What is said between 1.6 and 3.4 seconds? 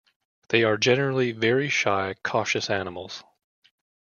shy, cautious animals.